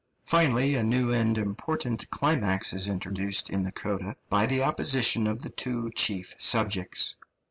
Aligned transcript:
Finally, 0.25 0.73
a 0.73 0.81
new 0.81 1.11
and 1.13 1.37
important 1.37 2.09
climax 2.09 2.73
is 2.73 2.87
introduced 2.87 3.51
in 3.51 3.61
the 3.61 3.71
coda 3.71 4.15
by 4.31 4.47
the 4.47 4.63
opposition 4.63 5.27
of 5.27 5.43
the 5.43 5.49
two 5.51 5.91
chief 5.91 6.33
subjects. 6.39 7.13